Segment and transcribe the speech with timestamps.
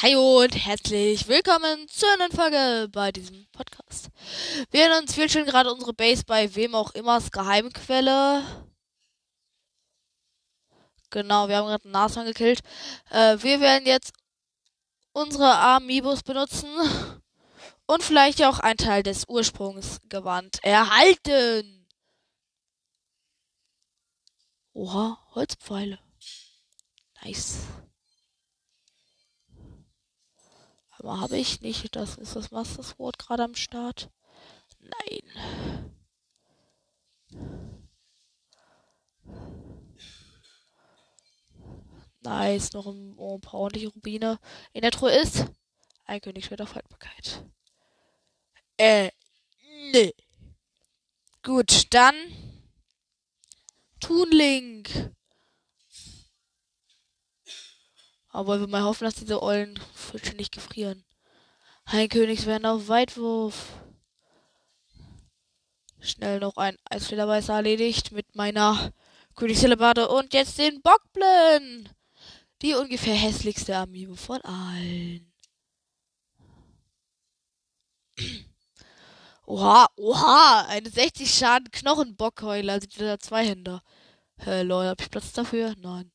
[0.00, 4.10] Hi und herzlich willkommen zu einer Folge bei diesem Podcast.
[4.70, 8.44] Wir erinnern uns, wir gerade unsere Base bei wem auch immer's Geheimquelle.
[11.10, 12.60] Genau, wir haben gerade einen Nashorn gekillt.
[13.10, 14.12] Äh, wir werden jetzt
[15.14, 16.68] unsere Amiibos benutzen
[17.86, 21.88] und vielleicht auch einen Teil des Ursprungsgewand erhalten.
[24.74, 25.98] Oha, Holzpfeile.
[27.24, 27.62] Nice.
[31.08, 31.96] Aber habe ich nicht.
[31.96, 34.10] Das ist das Master Sword gerade am Start.
[34.78, 35.22] Nein.
[42.20, 44.38] Nice, noch ein, oh, paar ordentliche Rubine.
[44.74, 45.46] In der Truhe ist
[46.04, 47.42] ein Königsschwert auf Haltbarkeit.
[48.76, 49.10] Äh,
[49.92, 50.12] nee.
[51.42, 52.16] Gut, dann
[53.98, 55.14] Toonlink.
[58.30, 59.40] Aber wir mal hoffen, dass diese
[59.94, 61.04] Fische nicht gefrieren.
[61.84, 63.72] Ein Königswern auf Weitwurf.
[66.00, 68.92] Schnell noch ein Eisflederbeißer erledigt mit meiner
[69.34, 71.88] Königshellebarde und jetzt den Bockblin.
[72.62, 75.32] Die ungefähr hässlichste Amiibo von allen.
[79.46, 83.82] Oha, oha, eine 60 Schaden Knochenbockheuler, also dieser Zweihänder.
[84.36, 85.74] Hä, lol, hab ich Platz dafür?
[85.78, 86.12] Nein.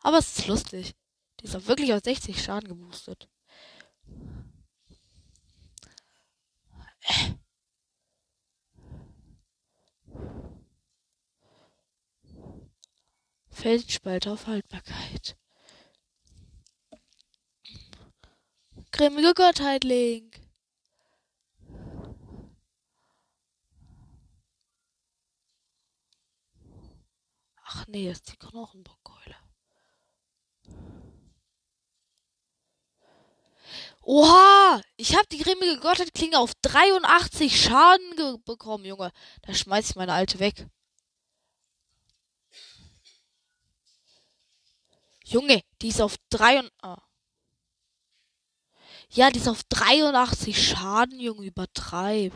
[0.00, 0.94] Aber es ist lustig.
[1.40, 3.28] Die ist auch wirklich auf 60 Schaden geboostet.
[7.02, 7.34] Äh.
[13.48, 15.36] Felsenspalter auf Haltbarkeit.
[18.92, 20.40] Grimmige Gottheit, Link.
[27.64, 28.99] Ach nee, ist die Knochenbockkeule.
[34.12, 34.82] Oha!
[34.96, 39.12] Ich habe die grimmige Gotthetklinge auf 83 Schaden bekommen, Junge.
[39.42, 40.66] Da schmeiß ich meine alte weg.
[45.24, 47.00] Junge, die ist auf 3 und, ah.
[49.10, 52.32] Ja, die ist auf 83 Schaden, Junge, übertreib.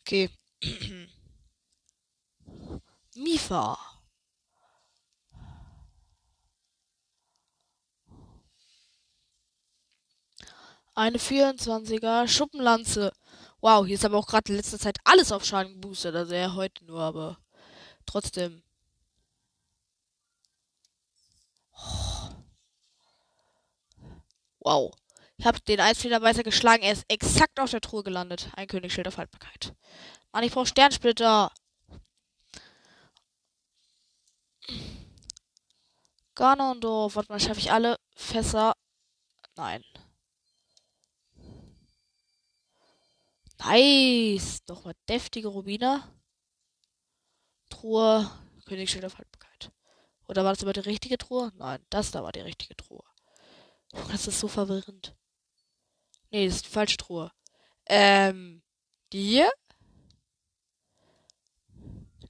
[0.00, 0.28] Okay.
[3.14, 3.95] Mifa.
[10.96, 13.12] Eine 24er Schuppenlanze.
[13.60, 16.14] Wow, hier ist aber auch gerade in letzter Zeit alles auf Schaden geboostet.
[16.16, 17.38] Also ja, heute nur, aber
[18.06, 18.62] trotzdem.
[24.60, 24.94] Wow.
[25.36, 26.82] Ich habe den Eisflederbeißer geschlagen.
[26.82, 28.48] Er ist exakt auf der Truhe gelandet.
[28.56, 29.74] Ein Königsschild auf Haltbarkeit.
[30.32, 31.52] Mann, ich brauche Sternsplitter.
[36.34, 37.16] Ganondorf.
[37.16, 38.72] Warte mal, schaffe ich alle Fässer?
[39.56, 39.84] Nein.
[43.58, 44.62] Nice.
[44.68, 46.02] Nochmal deftige Rubine.
[47.70, 48.30] Truhe.
[48.66, 49.70] Königsschild auf Haltbarkeit.
[50.28, 51.52] Oder war das aber die richtige Truhe?
[51.56, 53.04] Nein, das da war die richtige Truhe.
[54.10, 55.14] Das ist so verwirrend.
[56.30, 57.30] Nee, das ist die falsche Truhe.
[57.86, 58.62] Ähm,
[59.12, 59.50] die hier?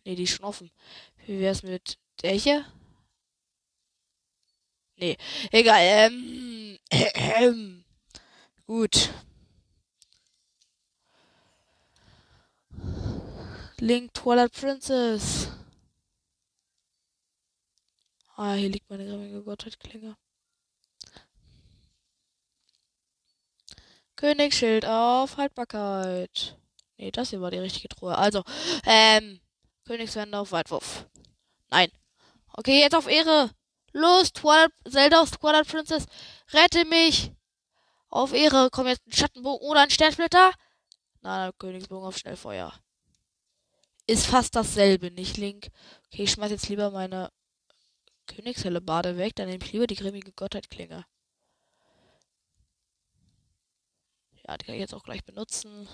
[0.04, 0.70] Nee, die ist schon offen.
[1.24, 2.64] Wie wär's mit der hier?
[4.96, 5.16] Nee,
[5.50, 5.80] egal.
[5.80, 7.52] Ähm, äh,
[8.66, 9.10] gut.
[13.80, 15.48] Link Twilight Princess.
[18.36, 20.16] Ah, hier liegt meine grimmige Gottheitklinge.
[24.16, 26.56] Königsschild auf Haltbarkeit.
[26.96, 28.16] Nee, das hier war die richtige Truhe.
[28.16, 28.42] Also,
[28.86, 29.40] ähm,
[29.84, 31.06] Königswände auf Weitwurf.
[31.68, 31.90] Nein.
[32.54, 33.50] Okay, jetzt auf Ehre.
[33.92, 36.06] Los, Twilight, Zelda aus Twilight Princess.
[36.52, 37.30] Rette mich.
[38.08, 38.70] Auf Ehre.
[38.72, 40.52] Komm jetzt ein Schattenbogen oder ein Sternsplitter.
[41.20, 42.72] Nein, Königsbogen auf Schnellfeuer.
[44.06, 45.68] Ist fast dasselbe, nicht Link?
[46.06, 47.32] Okay, ich schmeiß jetzt lieber meine
[48.26, 49.34] Königshelle Bade weg.
[49.34, 51.04] Dann nehme ich lieber die grimmige Gottheitklinge.
[54.46, 55.88] Ja, die kann ich jetzt auch gleich benutzen.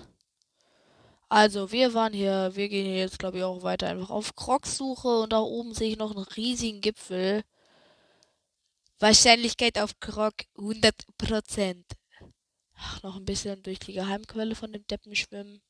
[1.27, 5.33] Also, wir waren hier, wir gehen jetzt, glaube ich, auch weiter einfach auf Krog-Suche und
[5.33, 7.43] da oben sehe ich noch einen riesigen Gipfel.
[8.99, 11.83] Wahrscheinlichkeit auf Krog 100%.
[12.75, 15.63] Ach, noch ein bisschen durch die Geheimquelle von dem Deppen schwimmen.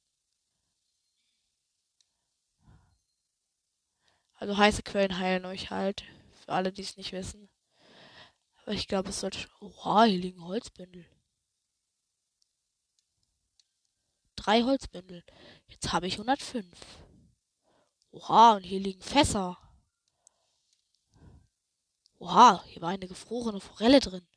[4.43, 6.03] Also heiße Quellen heilen euch halt.
[6.33, 7.47] Für alle, die es nicht wissen.
[8.63, 9.47] Aber ich glaube, es sollte.
[9.61, 11.05] Oha, hier liegen Holzbündel.
[14.35, 15.23] drei Holzbündel.
[15.67, 16.67] Jetzt habe ich 105.
[18.11, 19.57] Oha, und hier liegen Fässer.
[22.19, 24.27] Oha, hier war eine gefrorene Forelle drin,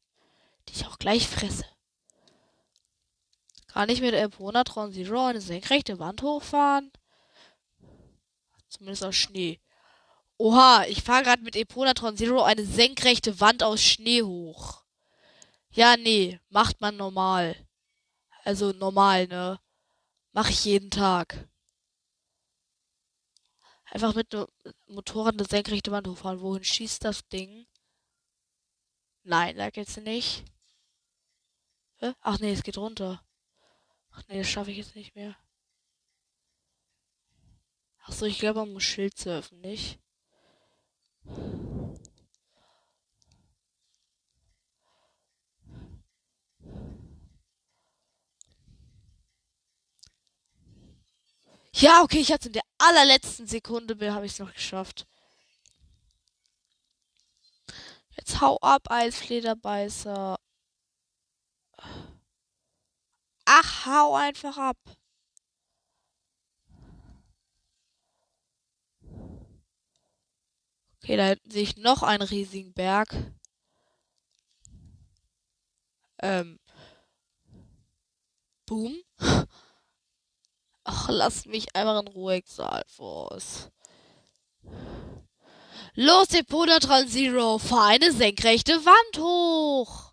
[0.69, 1.67] die ich auch gleich fresse.
[3.67, 6.93] Kann ich mit Eponatron Zero eine senkrechte Wand hochfahren?
[8.69, 9.61] Zumindest aus Schnee.
[10.38, 14.85] Oha, ich fahre gerade mit Eponatron Zero eine senkrechte Wand aus Schnee hoch.
[15.71, 17.56] Ja, nee, macht man normal.
[18.44, 19.61] Also normal, ne?
[20.33, 21.49] Mach ich jeden Tag.
[23.87, 24.47] Einfach mit einem
[24.88, 26.41] Motorrad eine senkrechte Wand hochfahren.
[26.41, 27.67] Wohin schießt das Ding?
[29.23, 30.44] Nein, da geht's nicht.
[32.21, 33.25] Ach nee, es geht runter.
[34.11, 35.35] Ach nee, das schaffe ich jetzt nicht mehr.
[38.05, 39.99] Achso, ich glaube, man muss Schild surfen, nicht?
[51.78, 55.06] Ja, okay, ich hatte in der allerletzten Sekunde, habe ich es noch geschafft.
[58.17, 60.37] Jetzt hau ab, Eisflederbeißer.
[63.44, 64.78] Ach, hau einfach ab.
[71.06, 73.14] Okay, da sehe ich noch einen riesigen Berg.
[76.20, 76.58] Ähm.
[78.67, 78.97] Boom.
[80.82, 83.70] Ach, lass mich einfach in Ruhe, Exalforce.
[85.94, 90.12] Los, Deponatron Zero, fahr eine senkrechte Wand hoch.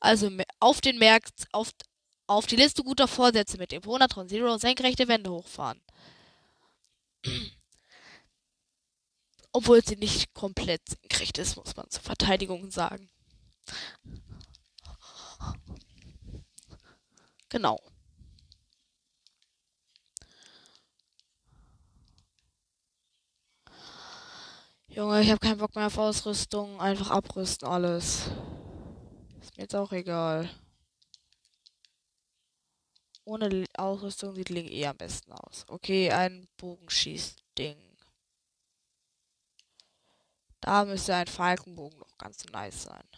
[0.00, 1.70] Also auf den Märkten, auf,
[2.26, 5.82] auf die Liste guter Vorsätze mit Deponatron Zero senkrechte Wände hochfahren.
[9.52, 13.10] Obwohl sie nicht komplett senkrecht ist, muss man zur Verteidigung sagen.
[17.48, 17.78] Genau.
[24.88, 26.80] Junge, ich habe keinen Bock mehr auf Ausrüstung.
[26.80, 28.30] Einfach abrüsten alles.
[29.40, 30.48] Ist mir jetzt auch egal.
[33.24, 35.64] Ohne Ausrüstung sieht Link eh am besten aus.
[35.68, 37.91] Okay, ein Bogenschießding.
[40.62, 43.08] Da müsste ein Falkenbogen noch ganz nice sein.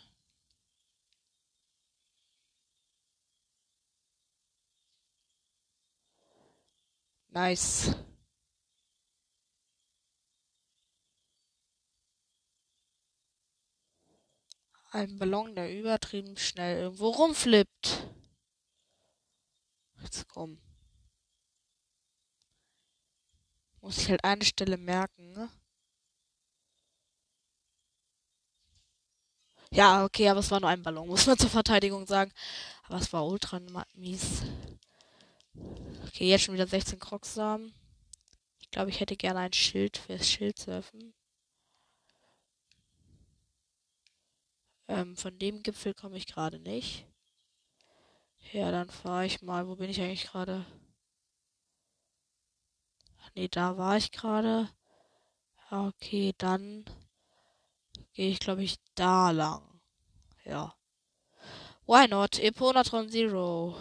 [7.29, 7.95] Nice.
[14.91, 18.09] Ein Ballon, der übertrieben schnell irgendwo rumflippt.
[20.03, 20.61] Jetzt komm.
[23.83, 25.51] Muss ich halt eine Stelle merken, ne?
[29.75, 32.33] Ja, okay, aber es war nur ein Ballon, muss man zur Verteidigung sagen.
[32.85, 33.61] Aber es war ultra
[33.95, 34.43] mies.
[36.07, 37.75] Okay, jetzt schon wieder 16 Krocksamen.
[38.61, 41.13] Ich glaube, ich hätte gerne ein Schild fürs Schildsurfen.
[44.87, 47.07] Ähm, von dem Gipfel komme ich gerade nicht.
[48.53, 49.67] Ja, dann fahre ich mal.
[49.67, 50.65] Wo bin ich eigentlich gerade?
[53.35, 54.69] Nee, da war ich gerade.
[55.71, 56.85] Okay, dann
[58.15, 59.63] gehe ich, glaube ich, da lang.
[60.45, 60.75] Ja.
[61.87, 62.39] Why not?
[62.39, 63.77] Eponatron Zero.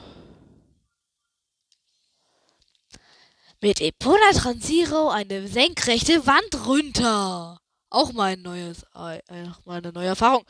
[3.61, 7.61] Mit Eponatron Zero eine senkrechte Wand runter.
[7.89, 9.21] Auch mal ein neues, äh,
[9.65, 10.43] mal eine neue Erfahrung.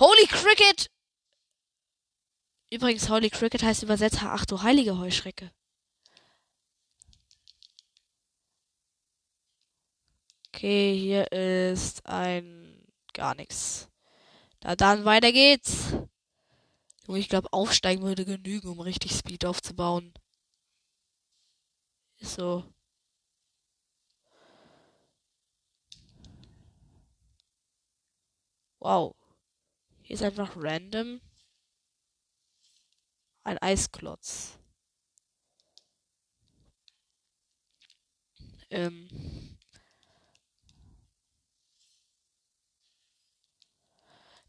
[0.00, 0.90] Holy Cricket!
[2.70, 5.52] Übrigens, Holy Cricket heißt übersetzt, ach du heilige Heuschrecke.
[10.48, 12.65] Okay, hier ist ein
[13.16, 13.88] gar nichts.
[14.60, 15.94] Da dann weiter geht's.
[17.06, 20.12] Junge, ich glaube, aufsteigen würde genügen, um richtig Speed aufzubauen.
[22.20, 22.64] So.
[28.80, 29.16] Wow.
[30.02, 31.20] Hier ist einfach random
[33.44, 34.58] ein Eisklotz.
[38.70, 39.08] Ähm.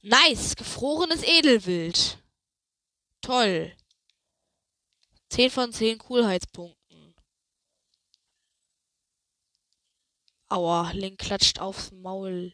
[0.10, 2.24] Nice, gefrorenes Edelwild.
[3.20, 3.76] Toll.
[5.28, 7.14] 10 von 10 Coolheitspunkten.
[10.48, 12.54] Aua, Link klatscht aufs Maul.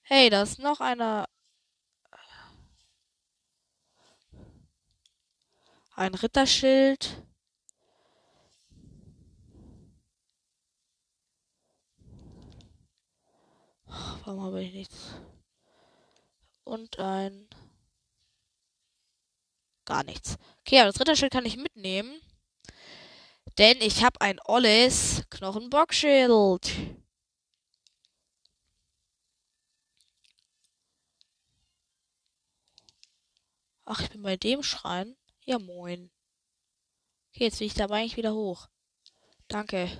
[0.00, 1.26] Hey, da ist noch einer.
[5.96, 7.22] Ein Ritterschild.
[14.24, 15.20] Warum habe ich nichts?
[16.70, 17.48] und ein
[19.84, 20.36] gar nichts.
[20.60, 22.20] Okay, aber das Ritterschild kann ich mitnehmen.
[23.58, 26.70] Denn ich habe ein Olles Knochenbockschild.
[33.84, 35.16] Ach, ich bin bei dem Schrein.
[35.44, 36.12] Ja, moin.
[37.30, 38.68] Okay, jetzt will ich dabei eigentlich wieder hoch.
[39.48, 39.90] Danke.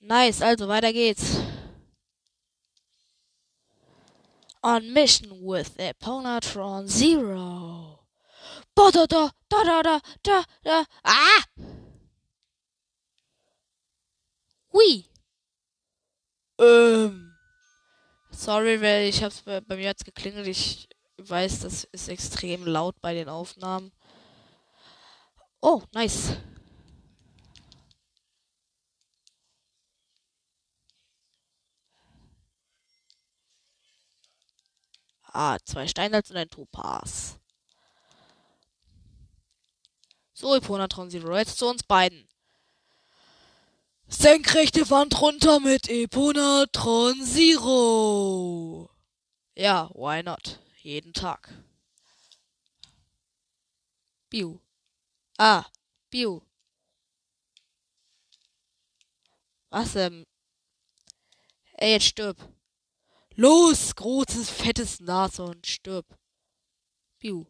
[0.00, 1.47] Nice, also weiter geht's.
[4.62, 8.00] On mission with Eponatron Zero.
[8.74, 10.84] Boah, da, da, da, da, da, da, da.
[11.04, 11.44] Ah!
[14.72, 15.04] Hui.
[16.60, 17.34] Ähm.
[18.30, 20.46] Sorry, weil ich hab's bei, bei mir hat's geklingelt.
[20.46, 20.88] Ich
[21.18, 23.92] weiß, das ist extrem laut bei den Aufnahmen.
[25.60, 26.36] Oh, nice.
[35.40, 37.38] Ah, zwei Steinsalz und ein Topaz.
[40.32, 42.28] So, Eponatron Zero, jetzt zu uns beiden.
[44.08, 48.90] Senkrechte Wand runter mit Eponatron Zero.
[49.54, 50.58] Ja, why not?
[50.82, 51.54] Jeden Tag.
[54.30, 54.58] Biu.
[55.38, 55.66] Ah,
[56.10, 56.42] Biu.
[59.70, 60.26] Was, ähm.
[61.74, 62.57] Ey, jetzt stirb.
[63.40, 66.04] Los, großes, fettes Nashorn, stirb.
[67.20, 67.46] Biu.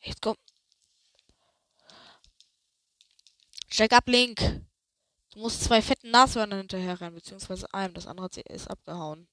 [0.00, 0.34] Jetzt komm.
[3.68, 4.40] Steig ab, Link.
[5.30, 7.94] Du musst zwei fetten Nashörner hinterher rennen, beziehungsweise einem.
[7.94, 9.28] Das andere ist abgehauen.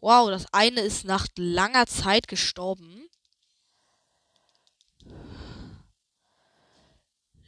[0.00, 3.07] Wow, das eine ist nach langer Zeit gestorben.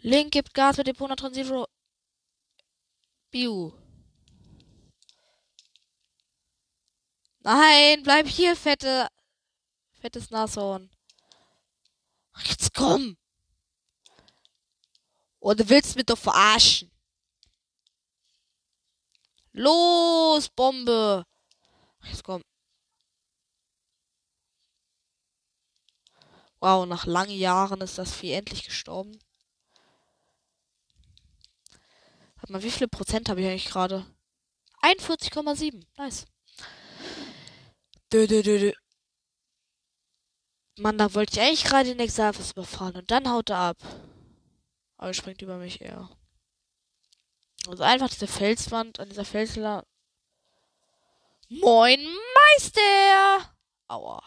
[0.02, 1.66] Link gibt Gas mit dem Ponatron Zero.
[3.30, 3.73] Biu.
[7.40, 9.09] Nein, bleib hier, fette.
[10.00, 10.90] Fettes Nashorn.
[12.45, 13.19] Jetzt komm.
[15.40, 16.90] Oder willst du mich doch verarschen?
[19.52, 21.25] Los, Bombe.
[22.04, 22.42] Jetzt komm.
[26.61, 29.19] Wow, nach langen Jahren ist das Vieh endlich gestorben.
[32.50, 34.04] Mal, wie viele Prozent habe ich eigentlich gerade?
[34.83, 35.85] 41,7.
[35.97, 36.26] Nice.
[38.12, 38.73] Dö, dö, dö, dö.
[40.76, 43.76] Mann, da wollte ich eigentlich gerade den Exalfus überfahren und dann haut er ab.
[44.97, 46.11] Aber er springt über mich eher.
[47.69, 49.87] Also einfach diese Felswand an dieser Felsler.
[51.49, 52.04] Moin
[52.35, 53.54] Meister!
[53.87, 54.21] Aua.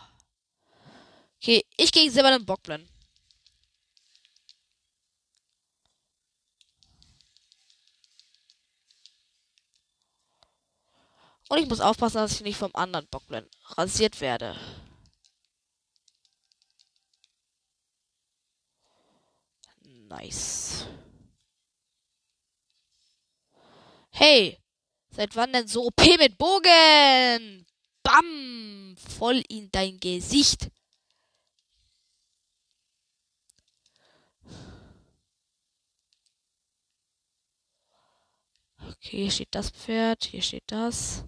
[1.41, 2.92] Okay, ich gegen silbernen Bockblend.
[11.49, 14.55] Und ich muss aufpassen, dass ich nicht vom anderen Bockblend rasiert werde.
[19.83, 20.85] Nice.
[24.11, 24.59] Hey,
[25.09, 27.65] seit wann denn so OP mit Bogen?
[28.03, 28.95] Bam!
[28.97, 30.69] Voll in dein Gesicht.
[38.77, 41.25] Okay, hier steht das Pferd, hier steht das.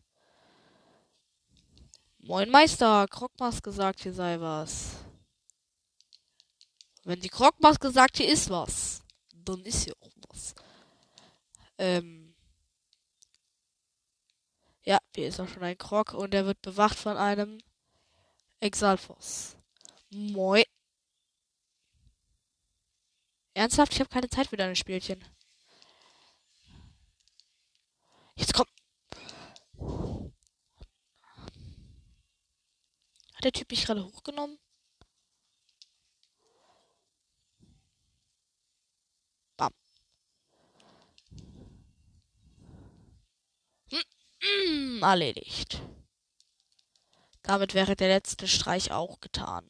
[2.28, 4.96] Moin Meister, Krogmaske sagt, hier sei was.
[7.04, 10.56] Wenn die Krogmaske sagt, hier ist was, dann ist hier auch was.
[11.78, 12.36] Ähm.
[14.82, 17.60] Ja, hier ist auch schon ein Krog und er wird bewacht von einem
[18.60, 19.56] Exalfos.
[20.10, 20.64] Moin.
[23.54, 23.94] Ernsthaft?
[23.94, 25.24] Ich habe keine Zeit für deine Spielchen.
[28.36, 28.66] Jetzt komm.
[33.35, 34.58] Hat der Typ mich gerade hochgenommen?
[39.58, 39.72] Bam.
[43.92, 45.82] Hm, mm, erledigt.
[47.44, 49.70] Damit wäre der letzte Streich auch getan.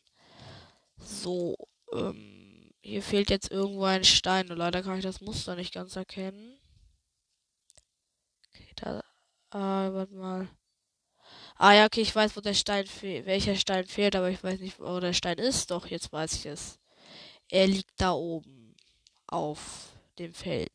[0.97, 1.55] So,
[1.93, 4.47] ähm, hier fehlt jetzt irgendwo ein Stein.
[4.47, 6.57] Leider kann ich das Muster nicht ganz erkennen.
[8.49, 8.99] Okay, da,
[9.51, 10.47] äh, warte mal.
[11.57, 14.59] Ah ja, okay, ich weiß, wo der Stein fehlt, welcher Stein fehlt, aber ich weiß
[14.59, 15.71] nicht, wo der Stein ist.
[15.71, 16.79] Doch, jetzt weiß ich es.
[17.49, 18.75] Er liegt da oben
[19.27, 20.69] auf dem Felsen.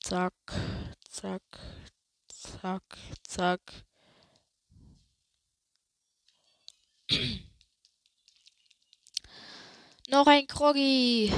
[0.00, 0.34] Zack,
[1.08, 1.42] zack,
[2.28, 2.82] zack,
[3.26, 3.60] zack.
[10.08, 11.32] Noch ein Kroggy.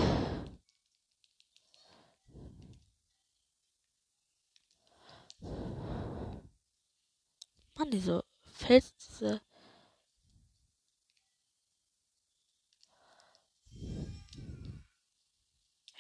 [7.83, 9.41] Mann, diese Fels, diese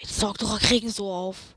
[0.04, 1.56] sorg doch, kriegen so auf.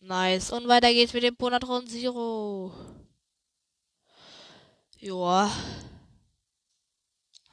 [0.00, 0.50] Nice.
[0.50, 2.72] Und weiter geht's mit dem Bonatron Zero.
[4.98, 5.50] Joa.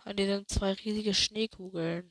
[0.05, 2.10] An hier zwei riesige Schneekugeln.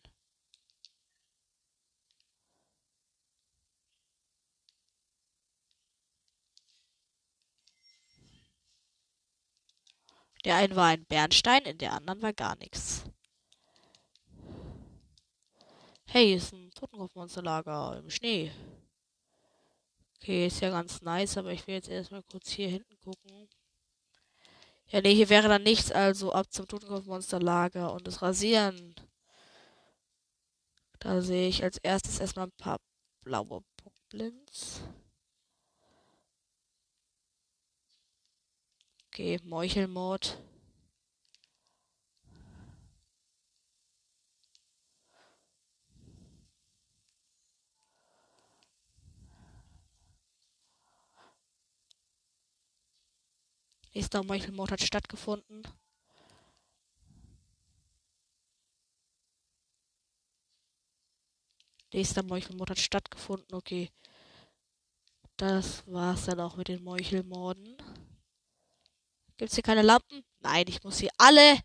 [10.44, 13.04] Der eine war ein Bernstein, in der anderen war gar nichts.
[16.06, 18.50] Hey, ist ein Totenkopfmonsterlager im Schnee.
[20.16, 23.48] Okay, ist ja ganz nice, aber ich will jetzt erstmal kurz hier hinten gucken.
[24.88, 28.94] Ja, nee, hier wäre dann nichts, also ab zum Totenkopfmonsterlager und das Rasieren.
[30.98, 32.78] Da sehe ich als erstes erstmal ein paar
[33.22, 34.82] blaue Bockblinds.
[39.20, 40.38] Okay, Meuchelmord.
[53.92, 55.64] Nächster Meuchelmord hat stattgefunden.
[61.92, 63.54] Nächster Meuchelmord hat stattgefunden.
[63.54, 63.90] Okay.
[65.36, 67.76] Das war's dann auch mit den Meuchelmorden.
[69.40, 70.22] Gibt's hier keine Lampen?
[70.40, 71.58] Nein, ich muss hier alle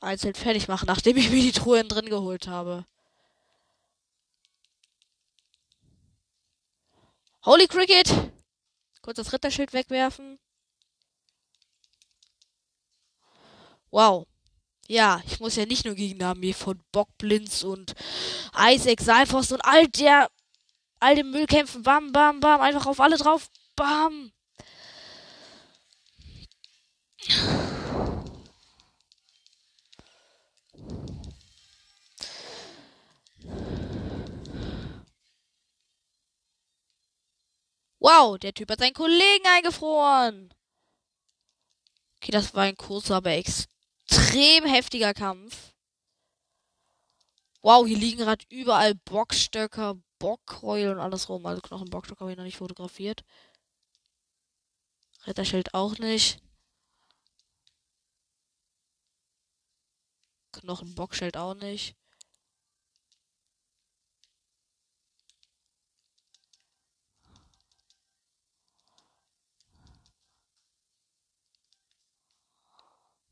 [0.00, 2.86] einzeln fertig machen, nachdem ich mir die Truhen drin geholt habe.
[7.44, 8.08] Holy Cricket!
[9.02, 10.38] Kurz das Ritterschild wegwerfen.
[13.90, 14.26] Wow.
[14.88, 17.94] Ja, ich muss ja nicht nur gegen eine Armee von Bockblinz und
[18.58, 20.30] Isaac, Saalfrost und all der,
[21.00, 21.82] all dem Müll kämpfen.
[21.82, 22.62] Bam, bam, bam.
[22.62, 23.50] Einfach auf alle drauf.
[23.76, 24.32] Bam.
[37.98, 40.52] Wow, der Typ hat seinen Kollegen eingefroren.
[42.16, 45.72] Okay, das war ein kurzer, aber extrem heftiger Kampf.
[47.62, 51.46] Wow, hier liegen gerade überall Bockstöcker, Bockkeul und alles rum.
[51.46, 53.24] Also Knochenbockstock habe ich noch nicht fotografiert.
[55.26, 56.42] Ritterschild auch nicht.
[60.52, 61.96] Knochenbockschild auch nicht.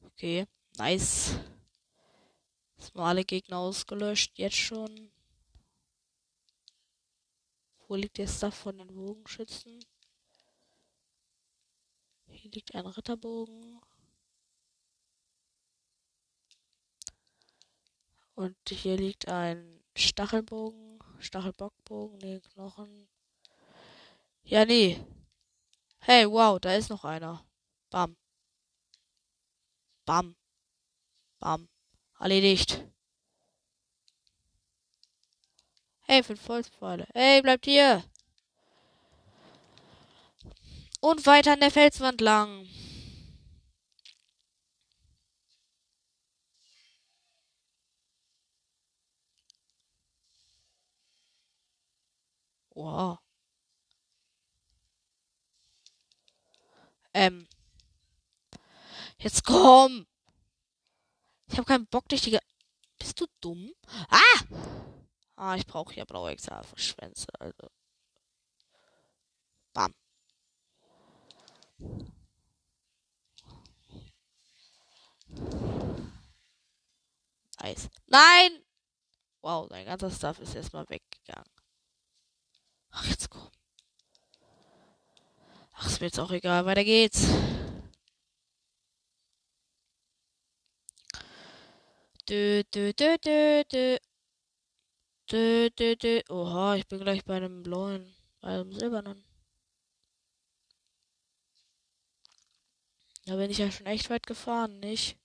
[0.03, 1.39] Okay, nice.
[2.77, 5.11] Jetzt mal alle Gegner ausgelöscht, jetzt schon.
[7.89, 9.83] Wo liegt der Stuff von den Bogenschützen?
[12.27, 13.81] Hier liegt ein Ritterbogen.
[18.41, 23.07] Und hier liegt ein Stachelbogen, Stachelbockbogen, nee, Knochen.
[24.45, 24.99] Ja, nee.
[25.99, 27.45] Hey, wow, da ist noch einer.
[27.91, 28.17] Bam.
[30.07, 30.37] Bam.
[31.39, 31.69] Bam.
[32.19, 32.83] Erledigt.
[36.07, 37.09] Hey, fünf Holzpfeile.
[37.13, 38.03] Hey, bleibt hier.
[41.01, 42.67] Und weiter an der Felswand lang.
[52.81, 53.19] Wow.
[57.13, 57.47] Ähm.
[59.19, 60.07] Jetzt komm!
[61.49, 62.39] Ich habe keinen Bock, dich die.
[62.99, 63.71] Bist du dumm?
[64.09, 64.21] Ah!
[65.37, 67.69] Ah, ich brauche hier blaue Exalverschwänze, also.
[69.75, 69.95] Bam.
[77.61, 77.91] Nice.
[78.07, 78.65] Nein!
[79.43, 81.60] Wow, dein ganzer Stuff ist erstmal weggegangen.
[82.91, 83.49] Ach, jetzt komm.
[85.73, 86.65] Ach, ist mir jetzt auch egal.
[86.67, 87.27] Weiter geht's.
[92.29, 93.99] Dö, dö, dö, dö, dö.
[95.31, 96.21] Dö, dö, dö.
[96.29, 99.25] Oha, ich bin gleich bei einem blauen, bei einem silbernen.
[103.27, 105.17] Da bin ich ja schon echt weit gefahren, nicht?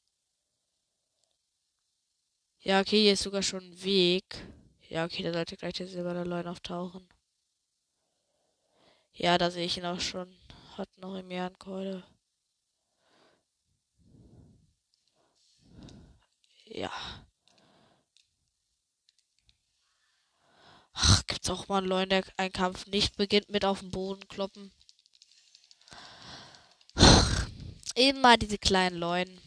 [2.59, 4.23] Ja, okay, hier ist sogar schon ein Weg.
[4.89, 7.07] Ja, okay, da sollte gleich der silberne Leun auftauchen.
[9.15, 10.35] Ja, da sehe ich ihn auch schon.
[10.77, 12.03] Hat noch im Jahrenkeule.
[16.65, 16.91] Ja.
[20.93, 24.27] Ach, gibt's auch mal einen Leuen, der ein Kampf nicht beginnt mit auf den Boden
[24.27, 24.73] kloppen.
[26.95, 27.47] Ach,
[27.95, 29.41] immer diese kleinen Leuen.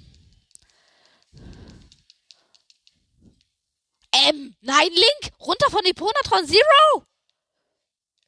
[4.12, 5.34] Ähm, nein, Link!
[5.40, 7.06] Runter von Eponatron Zero!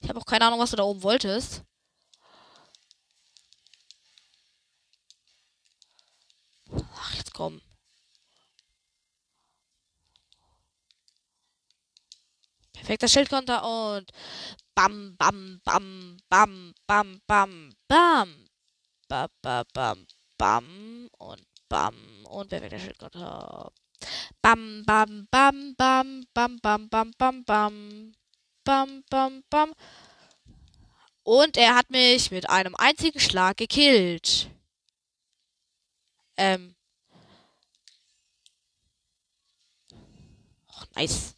[0.01, 1.63] Ich habe auch keine Ahnung, was du da oben wolltest.
[6.73, 7.61] Ach, jetzt komm.
[12.73, 14.11] Perfekter Schildkonter und
[14.75, 18.47] bam, bam, bam, bam, bam, bam, bam.
[19.09, 20.07] Bam, bam, bam,
[20.39, 21.95] bam und bam
[22.27, 23.73] und perfekter Schildkonter.
[24.43, 28.13] Bam, bam, bam, bam, bam, bam, bam, bam, bam.
[28.71, 29.75] Bam, bam, bam.
[31.25, 34.49] Und er hat mich mit einem einzigen Schlag gekillt.
[36.37, 36.77] Ähm.
[40.69, 41.35] Oh, nice.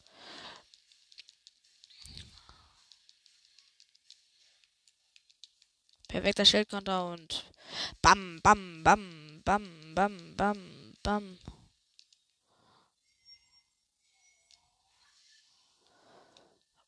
[6.07, 7.47] Perfekter Schildkonter und
[8.03, 10.59] bam, bam, bam, bam, bam, bam,
[11.03, 11.39] bam.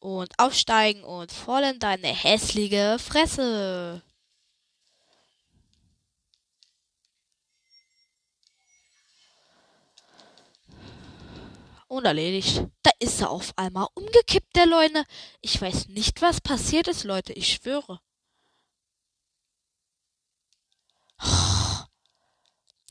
[0.05, 4.03] Und aufsteigen und voll in deine hässliche Fresse.
[11.89, 12.67] Und erledigt.
[12.83, 15.07] Da ist er auf einmal umgekippt, der Leune.
[15.41, 17.33] Ich weiß nicht, was passiert ist, Leute.
[17.33, 17.99] Ich schwöre.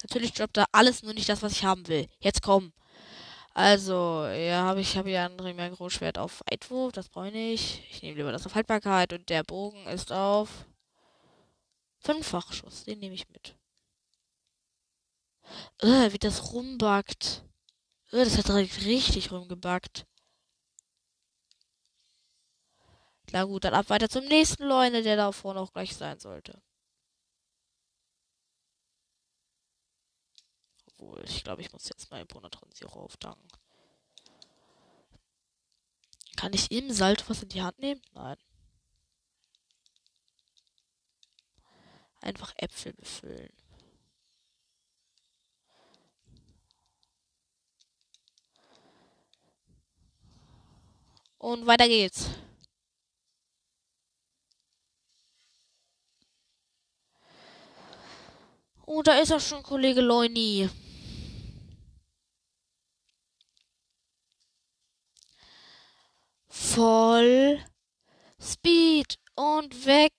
[0.01, 2.09] Natürlich droppt er alles, nur nicht das, was ich haben will.
[2.21, 2.73] Jetzt komm.
[3.55, 7.83] Also, ja, habe ich habe hier ein Remake Großschwert auf Weitwurf, das brauche ich nicht.
[7.91, 10.65] Ich nehme lieber das auf Haltbarkeit und der Bogen ist auf
[11.99, 13.55] Fünffachschuss, den nehme ich mit.
[15.81, 17.43] Äh, wie das rumbackt.
[18.11, 20.05] Äh, das hat direkt richtig rumgebackt.
[23.31, 26.61] Na gut, dann ab weiter zum nächsten Leune, der da vorne auch gleich sein sollte.
[31.03, 33.47] Obwohl, ich glaube, ich muss jetzt mal Bonatron Zero auftanken.
[36.37, 38.01] Kann ich im Salto was in die Hand nehmen?
[38.13, 38.37] Nein.
[42.21, 43.51] Einfach Äpfel befüllen.
[51.37, 52.29] Und weiter geht's.
[58.85, 60.69] Oh, da ist auch schon Kollege Leuni.
[67.23, 67.63] Voll
[68.37, 70.11] Speed und weg.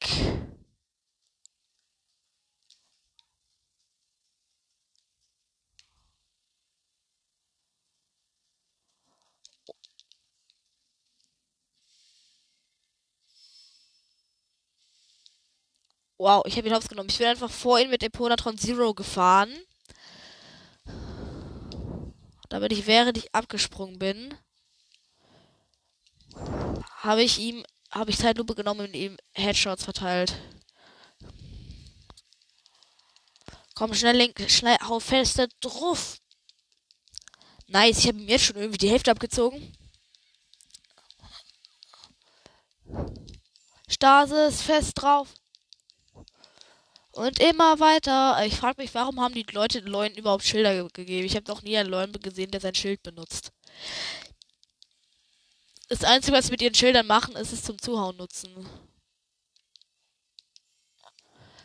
[16.17, 17.11] Wow, ich habe ihn hops genommen.
[17.11, 19.53] Ich bin einfach vor ihn mit dem Ponatron Zero gefahren.
[22.49, 24.35] Damit ich, während ich abgesprungen bin,
[27.05, 30.35] habe ich ihm, habe ich Zeitlupe genommen und ihm Headshots verteilt.
[33.75, 36.19] Komm, schnell, link, schnell, hau feste drauf.
[37.67, 39.77] Nice, ich habe ihm jetzt schon irgendwie die Hälfte abgezogen.
[43.89, 45.35] Stasis fest drauf.
[47.13, 48.45] Und immer weiter.
[48.45, 51.27] Ich frage mich, warum haben die Leute den Leuten überhaupt Schilder ge gegeben?
[51.27, 53.53] Ich habe noch nie einen Leuten gesehen, der sein Schild benutzt.
[55.89, 58.67] Das Einzige, was sie mit ihren Schildern machen, ist es zum Zuhauen nutzen.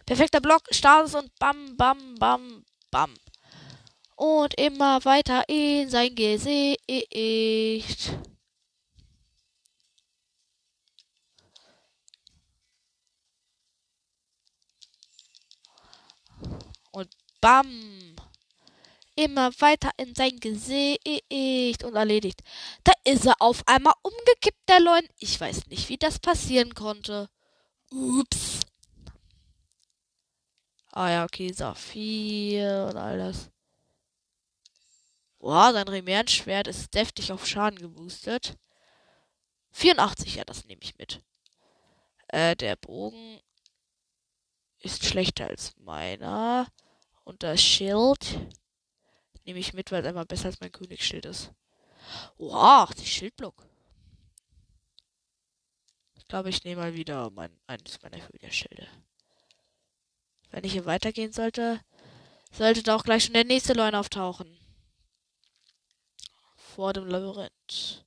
[0.06, 3.14] Perfekter Block, Status und bam, bam, bam, bam.
[4.16, 8.12] Und immer weiter in sein Gesicht.
[16.92, 18.09] Und bam.
[19.20, 22.40] Immer weiter in sein Gesicht und erledigt.
[22.86, 25.06] Da ist er auf einmal umgekippt, der Leun.
[25.18, 27.30] Ich weiß nicht, wie das passieren konnte.
[27.92, 28.62] Ups.
[30.94, 33.50] Ah ja, okay, Saphir und all das.
[35.40, 38.58] Boah, sein Remernschwert ist deftig auf Schaden geboostet.
[39.72, 41.22] 84, ja, das nehme ich mit.
[42.30, 43.42] Äh, der Bogen
[44.80, 46.68] ist schlechter als meiner.
[47.26, 48.40] Und das Schild
[49.50, 51.52] nehme ich mit, weil es einfach besser als mein Königsschild ist.
[52.38, 53.66] Wow, die Schildblock.
[56.18, 58.88] Ich glaube, ich nehme mal wieder mein, eines meiner Hühnerschilde.
[60.52, 61.82] Wenn ich hier weitergehen sollte,
[62.52, 64.56] sollte da auch gleich schon der nächste Leun auftauchen.
[66.56, 68.06] Vor dem Labyrinth.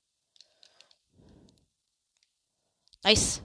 [3.03, 3.43] Nice.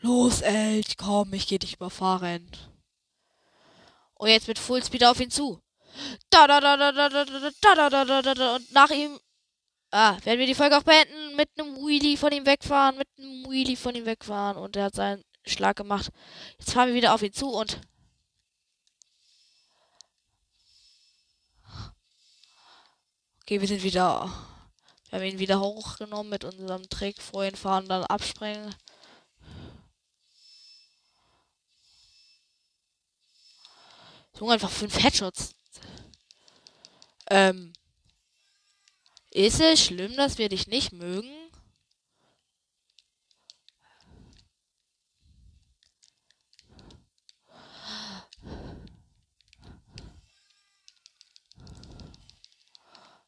[0.00, 2.48] Los, Elch, komm, ich geh dich überfahren.
[4.14, 5.60] Und jetzt mit Fullspeed auf ihn zu.
[6.30, 9.18] Da da da da da da da da da da da da und nach ihm
[9.90, 13.44] Ah, werden wir die Folge auch beenden mit einem Wheelie von ihm wegfahren, mit einem
[13.50, 16.10] Wheelie von ihm wegfahren und er hat seinen Schlag gemacht.
[16.58, 17.80] Jetzt fahren wir wieder auf ihn zu und
[23.42, 24.30] Okay, wir sind wieder.
[25.08, 27.22] Wir haben ihn wieder hochgenommen mit unserem Trick.
[27.22, 28.74] Vorhin fahren, dann abspringen.
[34.38, 35.54] Junge, einfach fünf Headshots.
[37.28, 37.72] Ähm.
[39.30, 41.30] Ist es schlimm, dass wir dich nicht mögen?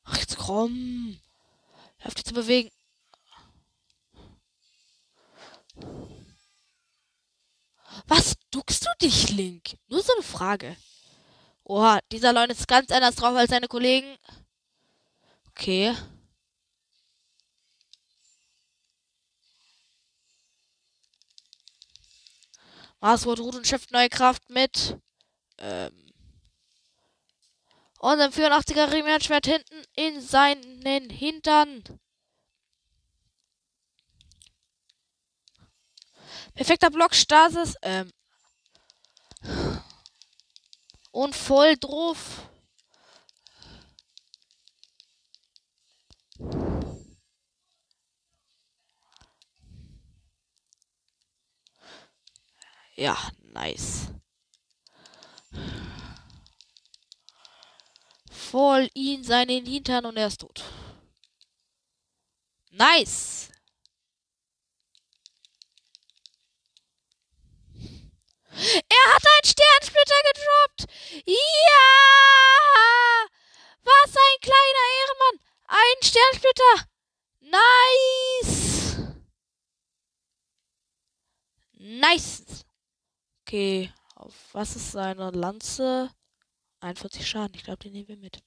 [0.05, 1.21] Ach, jetzt komm.
[1.99, 2.71] Hör dich zu bewegen.
[8.07, 9.77] Was duckst du dich, Link?
[9.89, 10.77] Nur so eine Frage.
[11.71, 14.19] Oha, dieser Leun ist ganz anders drauf als seine Kollegen.
[15.51, 15.95] Okay.
[23.01, 24.99] Marswort ruht und schöpft neue Kraft mit.
[25.59, 26.13] Ähm.
[28.01, 31.85] Und ein 84er Riemenschwert hinten in seinen Hintern.
[36.55, 37.77] Perfekter Block Stasis.
[37.83, 38.11] Ähm.
[41.11, 42.49] Und voll drauf.
[52.95, 53.17] Ja,
[53.55, 54.09] nice.
[58.31, 60.63] Voll ihn seinen Hintern und er ist tot.
[62.71, 63.49] Nice.
[68.61, 70.87] Er hat einen Sternsplitter gedroppt.
[71.25, 71.87] Ja!
[73.83, 75.41] Was ein kleiner Ehrenmann.
[75.67, 76.89] Ein Sternsplitter.
[77.41, 78.99] Nice.
[81.73, 82.65] Nice.
[83.47, 86.11] Okay, auf was ist seine Lanze?
[86.81, 87.55] 41 Schaden.
[87.55, 88.43] Ich glaube, den nehmen wir mit.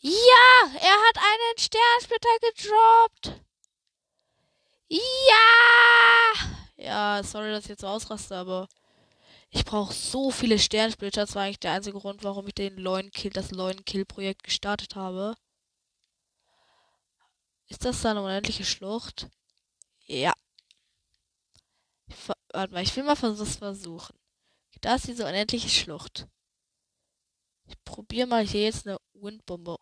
[0.00, 3.40] Ja, er hat einen Sternsplitter gedroppt.
[4.88, 6.67] Ja!
[6.78, 8.68] Ja, sorry, dass ich jetzt so ausraste, aber
[9.50, 11.22] ich brauche so viele Sternsplitter.
[11.22, 14.44] Das war eigentlich der einzige Grund, warum ich den Leuen Kill, das Leuen Kill Projekt
[14.44, 15.34] gestartet habe.
[17.66, 19.28] Ist das da eine unendliche Schlucht?
[20.06, 20.32] Ja.
[22.52, 24.16] Warte mal, ich will mal das versuchen.
[24.80, 26.26] Da ist diese unendliche Schlucht.
[27.66, 29.76] Ich probiere mal hier jetzt eine Windbombe.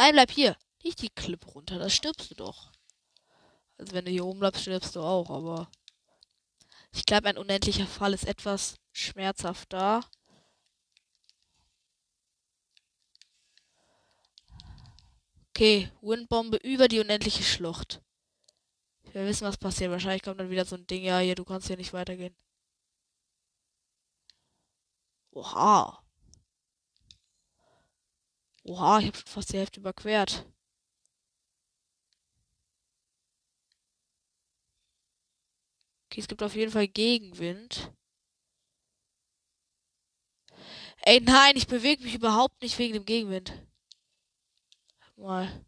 [0.00, 0.56] Nein, bleib hier.
[0.82, 2.72] Nicht die Klippe runter, da stirbst du doch.
[3.76, 5.70] Also wenn du hier oben bleibst, stirbst du auch, aber
[6.90, 10.02] ich glaube, ein unendlicher Fall ist etwas schmerzhafter.
[15.50, 18.00] Okay, Windbombe über die unendliche Schlucht.
[19.12, 19.90] Wir wissen, was passiert.
[19.90, 21.04] Wahrscheinlich kommt dann wieder so ein Ding.
[21.04, 22.34] Ja, hier, du kannst hier nicht weitergehen.
[25.32, 26.02] Oha.
[28.64, 30.46] Oha, ich habe fast die Hälfte überquert.
[36.06, 37.92] Okay, es gibt auf jeden Fall Gegenwind.
[41.02, 43.52] Ey, nein, ich bewege mich überhaupt nicht wegen dem Gegenwind
[45.20, 45.64] mal.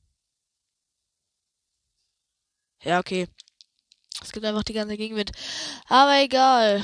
[2.83, 3.29] Ja, okay.
[4.21, 5.33] Es gibt einfach die ganze Gegenwind.
[5.89, 6.81] Aber egal.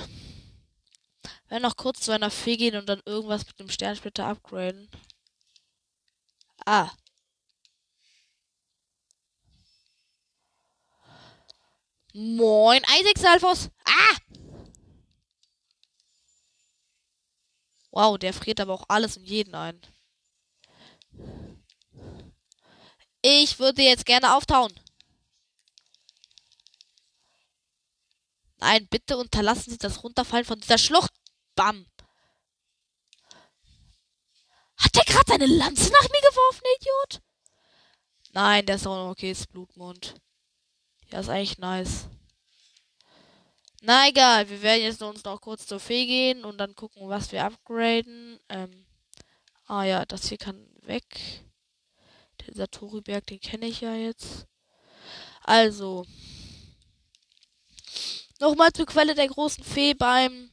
[1.22, 4.88] Wir werden noch kurz zu einer Fee gehen und dann irgendwas mit dem Sternsplitter upgraden.
[6.70, 6.92] Ah.
[12.12, 13.70] Moin, Isaac Salfos.
[13.86, 14.16] Ah!
[17.90, 19.80] Wow, der friert aber auch alles und jeden ein.
[23.22, 24.78] Ich würde jetzt gerne auftauen.
[28.58, 31.12] Nein, bitte unterlassen Sie das Runterfallen von dieser Schlucht.
[31.54, 31.86] Bam.
[34.78, 37.22] Hat der gerade seine Lanze nach mir geworfen, Idiot?
[38.32, 40.14] Nein, der ist auch noch okay, ist Blutmund.
[41.10, 42.08] Ja, ist eigentlich nice.
[43.80, 47.32] Na egal, wir werden jetzt uns noch kurz zur Fee gehen und dann gucken, was
[47.32, 48.40] wir upgraden.
[48.48, 48.86] Ähm,
[49.66, 51.04] ah ja, das hier kann weg.
[52.46, 54.46] Den Satoriberg, den kenne ich ja jetzt.
[55.42, 56.04] Also.
[58.40, 60.50] Nochmal zur Quelle der großen Fee beim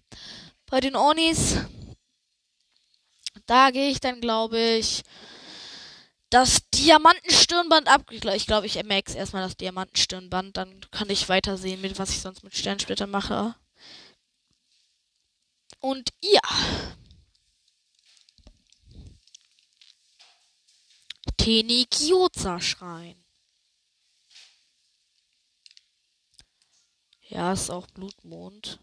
[0.67, 1.57] bei den Onis.
[3.45, 5.03] Da gehe ich dann, glaube ich,
[6.29, 8.11] das Diamantenstirnband ab.
[8.11, 10.57] Ich glaube, ich, max erstmal das Diamantenstirnband.
[10.57, 13.55] Dann kann ich weitersehen, mit was ich sonst mit Sternsplitter mache.
[15.79, 16.41] Und ja.
[21.37, 23.23] Tenikioza-Schrein.
[27.27, 28.79] Ja, ist auch Blutmond.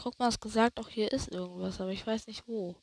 [0.00, 2.76] Guck mal, hast gesagt, auch hier ist irgendwas, aber ich weiß nicht wo.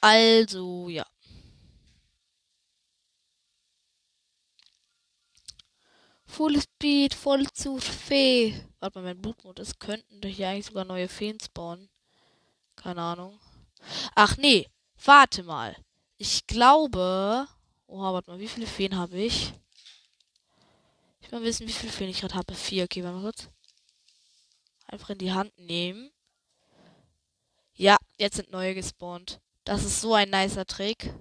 [0.00, 1.11] Also, ja.
[6.42, 8.60] Full Speed, voll zu Fee.
[8.80, 11.88] Warte mal, mein Blutmodus könnten hier eigentlich sogar neue Feen spawnen.
[12.74, 13.38] Keine Ahnung.
[14.16, 14.68] Ach nee,
[15.04, 15.76] warte mal.
[16.18, 17.46] Ich glaube.
[17.86, 19.52] Oha, warte mal, wie viele Feen habe ich?
[21.20, 22.56] Ich will mal wissen, wie viele Feen ich gerade habe.
[22.56, 23.48] Vier, okay, warte mal kurz.
[24.86, 26.10] Einfach in die Hand nehmen.
[27.74, 29.40] Ja, jetzt sind neue gespawnt.
[29.62, 31.14] Das ist so ein nicer Trick.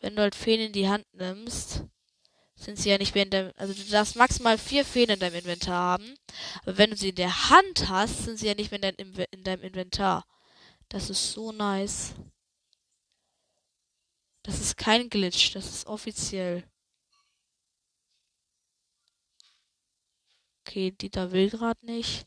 [0.00, 1.84] Wenn du halt Feen in die Hand nimmst,
[2.64, 5.36] sind sie ja nicht mehr in deinem, also du darfst maximal vier Feen in deinem
[5.36, 6.14] Inventar haben.
[6.62, 9.26] Aber wenn du sie in der Hand hast, sind sie ja nicht mehr in, dein,
[9.30, 10.24] in deinem Inventar.
[10.88, 12.14] Das ist so nice.
[14.42, 16.64] Das ist kein Glitch, das ist offiziell.
[20.60, 22.26] Okay, die da will gerade nicht.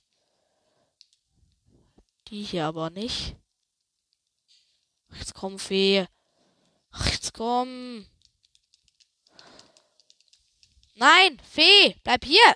[2.27, 3.35] Die hier aber nicht.
[5.11, 6.07] Ach, jetzt komm, Fee.
[6.91, 8.05] Ach, jetzt komm.
[10.95, 12.55] Nein, Fee, bleib hier.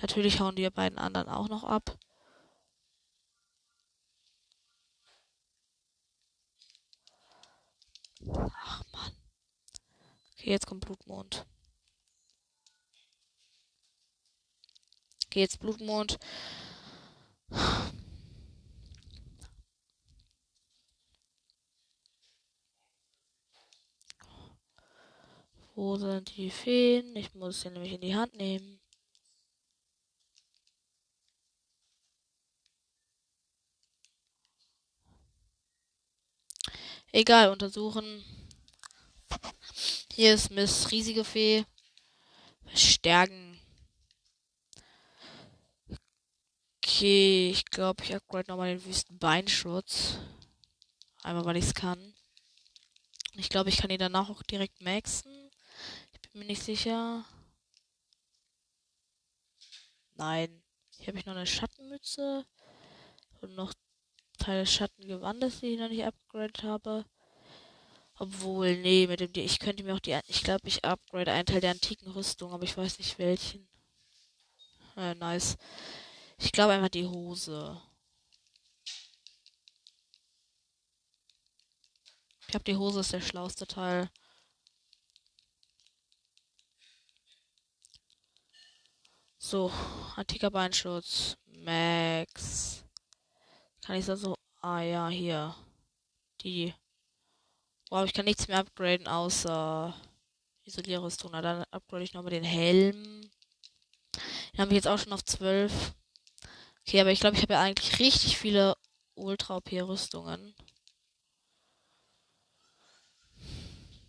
[0.00, 1.96] Natürlich hauen die beiden anderen auch noch ab.
[8.34, 9.12] Ach Mann.
[10.34, 11.46] Okay, jetzt kommt Blutmond.
[15.26, 16.18] Okay, jetzt Blutmond.
[25.80, 27.16] Wo sind die Feen?
[27.16, 28.78] Ich muss sie nämlich in die Hand nehmen.
[37.12, 38.22] Egal, untersuchen.
[40.12, 41.64] Hier ist Miss Riesige Fee.
[42.74, 43.58] Stärken.
[46.84, 50.18] Okay, ich glaube, ich upgrade nochmal den Wüstenbeinschutz.
[51.22, 52.14] Einmal, weil ich es kann.
[53.36, 55.39] Ich glaube, ich kann ihn danach auch direkt maxen.
[56.32, 57.24] Bin mir nicht sicher.
[60.14, 60.62] Nein.
[60.98, 62.46] Hier habe ich noch eine Schattenmütze.
[63.40, 63.72] Und noch
[64.38, 67.04] Teil des Schattengewandes, die ich noch nicht upgradet habe.
[68.18, 71.62] Obwohl, nee, mit dem, ich könnte mir auch die, ich glaube, ich upgrade einen Teil
[71.62, 73.66] der antiken Rüstung, aber ich weiß nicht welchen.
[74.96, 75.56] Äh, nice.
[76.38, 77.80] Ich glaube einfach die Hose.
[82.40, 84.10] Ich glaube, die Hose ist der schlauste Teil.
[89.50, 89.68] So,
[90.14, 91.36] antiker Beinschutz.
[91.46, 92.84] Max.
[93.84, 94.36] Kann ich so.
[94.60, 95.56] Ah ja, hier.
[96.42, 96.72] Die.
[97.88, 99.92] Wow, ich kann nichts mehr upgraden außer
[100.62, 101.32] Isolierrüstung.
[101.32, 103.28] Na, dann upgrade ich nochmal den Helm.
[104.52, 105.94] Den habe ich jetzt auch schon auf 12.
[106.86, 108.76] Okay, aber ich glaube, ich habe ja eigentlich richtig viele
[109.16, 110.54] Ultra-OP-Rüstungen.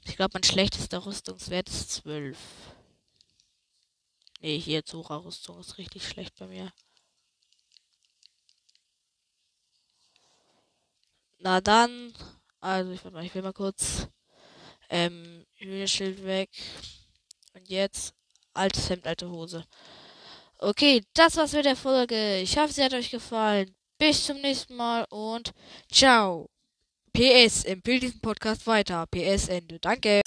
[0.06, 2.38] Ich glaube, mein schlechtester Rüstungswert ist 12.
[4.42, 6.74] Nee, hier Zora-Rüstung ist richtig schlecht bei mir.
[11.38, 12.14] Na dann.
[12.60, 14.08] Also, ich, mal, ich will mal kurz.
[14.90, 16.50] Ähm, Hühnerschild weg.
[17.54, 18.16] Und jetzt
[18.54, 19.66] altes Hemd, alte Hose.
[20.58, 22.40] Okay, das war's mit der Folge.
[22.40, 23.76] Ich hoffe, sie hat euch gefallen.
[23.98, 25.54] Bis zum nächsten Mal und
[25.92, 26.50] ciao.
[27.14, 29.06] PS, empfehle diesen Podcast weiter.
[29.08, 29.80] PS Ende.
[29.80, 30.22] Danke.